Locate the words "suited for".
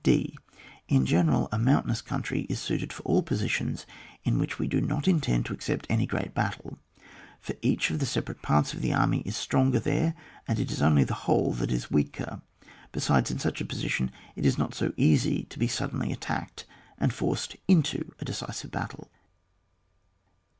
2.59-3.03